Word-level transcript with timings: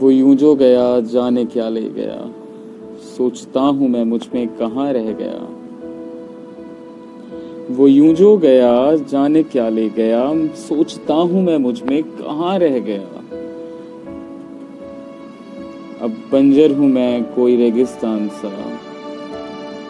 वो 0.00 0.10
यूँ 0.10 0.34
जो 0.34 0.54
गया, 0.54 1.00
जाने 1.00 1.44
क्या 1.44 1.68
ले 1.68 1.82
गया। 1.82 2.32
सोचता 3.16 3.60
हूँ 3.60 3.88
मैं 3.88 4.04
मुझमें 4.04 4.48
कहाँ 4.48 4.92
रह 4.92 5.12
गया। 5.12 5.48
वो 7.74 7.86
यूँ 7.88 8.14
जो 8.14 8.36
गया, 8.36 8.96
जाने 8.96 9.42
क्या 9.42 9.68
ले 9.68 9.88
गया। 9.88 10.34
सोचता 10.54 11.14
हूँ 11.14 11.42
मैं 11.42 11.58
मुझमें 11.58 12.02
कहाँ 12.02 12.58
रह 12.58 12.78
गया। 12.78 13.22
अब 16.04 16.10
बंजर 16.32 16.72
हूँ 16.72 16.88
मैं 16.88 17.24
कोई 17.24 17.56
रेगिस्तान 17.56 18.28
सा। 18.28 18.78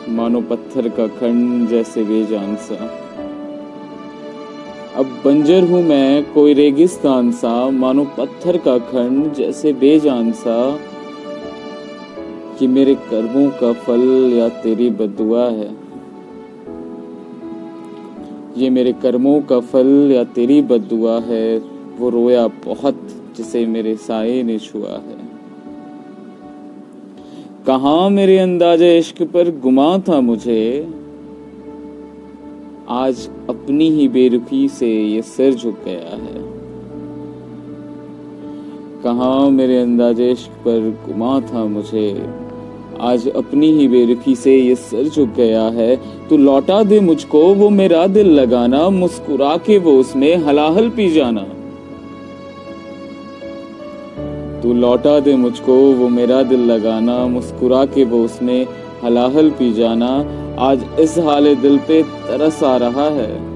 मानो 0.08 0.40
पत्थर 0.40 0.88
का 0.88 1.06
खंड 1.06 1.68
जैसे 1.68 2.04
बेजान 2.04 2.56
सा। 2.56 3.09
अब 4.96 5.06
बंजर 5.24 5.64
हूँ 5.64 5.82
मैं, 5.82 6.32
कोई 6.32 6.54
रेगिस्तान 6.54 7.32
सा, 7.32 7.70
मानो 7.70 8.04
पत्थर 8.04 8.56
का 8.56 8.78
खंड 8.78 9.32
जैसे 9.32 9.72
बेजान 9.72 10.32
सा, 10.32 10.78
कि 12.58 12.66
मेरे 12.66 12.94
कर्मों 12.94 13.50
का 13.50 13.72
फल 13.72 14.32
या 14.32 14.48
तेरी 14.48 14.90
बदुआ 14.90 15.48
है। 15.48 15.76
ये 18.56 18.70
मेरे 18.70 18.92
कर्मों 18.92 19.40
का 19.40 19.60
फल 19.60 20.10
या 20.12 20.24
तेरी 20.24 20.62
बदुआ 20.62 21.20
है, 21.20 21.58
वो 21.98 22.10
रोया 22.10 22.46
बहुत, 22.46 23.08
जिसे 23.36 23.66
मेरे 23.66 23.96
साये 23.96 24.42
ने 24.42 24.58
छुआ 24.58 24.92
है। 24.92 25.20
कहा 27.66 28.08
मेरे 28.08 28.38
अंदाजे 28.38 28.98
इश्क 28.98 29.22
पर 29.22 29.50
गुमा 29.50 29.98
था 29.98 30.20
मुझे 30.20 30.88
आज 32.90 33.28
अपनी 33.48 33.90
ही 33.90 34.08
बेरुखी 34.08 34.68
से 34.68 35.02
ये 35.02 35.22
सिर 35.22 35.54
झुक 35.54 35.74
गया 35.84 36.16
है। 36.16 36.42
कहा 39.02 39.48
मेरे 39.48 39.76
अंदाजे 39.76 40.34
पर 40.34 40.98
गुमा 41.08 41.40
था 41.40 41.64
मुझे? 41.64 42.26
आज 43.00 43.28
अपनी 43.28 43.72
ही 43.72 43.88
बेरुखी 43.88 44.34
से 44.34 44.56
ये 44.56 44.74
सर 44.74 45.08
झुक 45.08 45.28
गया 45.28 45.62
है। 45.62 45.96
तू 46.28 46.36
लौटा 46.36 46.82
दे 46.82 47.00
मुझको 47.00 47.54
वो 47.54 47.70
मेरा 47.70 48.06
दिल 48.06 48.26
लगाना, 48.26 48.90
मुस्कुरा 48.90 49.56
के 49.56 49.78
वो 49.78 49.92
उसमें 49.92 50.36
हलाहल 50.36 50.90
पी 50.90 51.10
जाना। 51.10 51.46
तू 54.62 54.72
लौटा 54.72 55.20
दे 55.20 55.36
मुझको 55.36 55.74
वो 55.74 56.08
मेरा 56.08 56.42
दिल 56.42 56.60
लगाना, 56.60 57.26
मुस्कुरा 57.26 57.84
के 57.84 58.04
वो 58.04 58.24
उसने 58.24 58.66
हलाहल 59.04 59.50
पी 59.50 59.72
जाना। 59.72 60.10
आज 60.58 60.84
इस 61.00 61.18
हाल 61.18 61.54
दिल 61.54 61.78
पे 61.78 62.02
तरस 62.02 62.62
आ 62.62 62.76
रहा 62.76 63.04
है। 63.04 63.50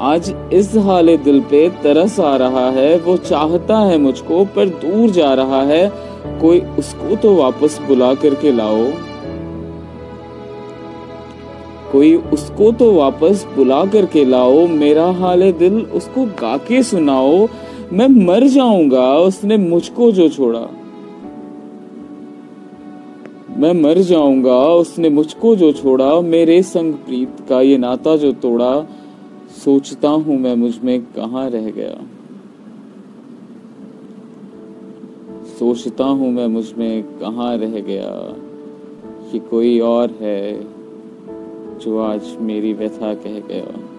आज 0.00 0.34
इस 0.52 0.76
हाल 0.76 1.16
दिल 1.16 1.40
पे 1.40 1.68
तरस 1.68 2.20
आ 2.20 2.36
रहा 2.36 2.70
है। 2.70 2.98
वो 2.98 3.16
चाहता 3.16 3.78
है 3.78 3.98
मुझको, 3.98 4.44
पर 4.44 4.68
दूर 4.68 5.10
जा 5.10 5.34
रहा 5.34 5.62
है। 5.62 5.92
कोई 6.40 6.60
उसको 6.60 7.16
तो 7.16 7.34
वापस 7.34 7.80
बुला 7.88 8.14
करके 8.14 8.52
लाओ। 8.52 8.84
कोई 11.92 12.14
उसको 12.14 12.72
तो 12.72 12.92
वापस 12.92 13.46
बुला 13.56 13.84
करके 13.84 14.24
लाओ। 14.24 14.66
मेरा 14.66 15.06
हाल 15.06 15.52
दिल 15.52 15.80
उसको 15.80 16.24
गा 16.24 16.56
के 16.56 16.82
सुनाओ। 16.82 17.46
मैं 17.92 18.08
मर 18.08 18.46
जाऊँगा, 18.46 19.18
उसने 19.18 19.56
मुझको 19.56 20.12
जो 20.12 20.28
छोड़ा। 20.28 20.68
मैं 23.56 23.72
मर 23.82 23.98
जाऊँगा, 23.98 24.56
उसने 24.56 25.08
मुझको 25.08 25.56
जो 25.56 25.72
छोड़ा। 25.72 26.20
मेरे 26.20 26.62
संग 26.62 26.94
प्रीत 26.94 27.36
का 27.48 27.60
ये 27.60 27.78
नाता 27.78 28.16
जो 28.16 28.32
तोड़ा, 28.32 28.86
सोचता 29.64 30.08
हूँ 30.08 30.38
मैं 30.38 30.56
मुझमें 30.56 31.00
कहा 31.00 31.46
रह 31.46 31.70
गया। 31.70 32.06
सोचता 35.58 36.04
हूँ 36.04 36.32
मैं 36.32 36.46
मुझमें 36.46 37.02
कहा 37.02 37.54
रह 37.54 37.80
गया, 37.80 38.10
कि 39.32 39.38
कोई 39.38 39.80
और 39.80 40.10
है 40.20 40.64
जो 41.78 41.98
आज 41.98 42.36
मेरी 42.40 42.72
व्यथा 42.72 43.14
कह 43.14 43.40
गया। 43.40 43.95